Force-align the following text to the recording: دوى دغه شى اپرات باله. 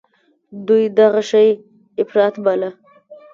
دوى 0.65 0.85
دغه 0.97 1.21
شى 1.29 1.45
اپرات 2.01 2.35
باله. 2.43 2.69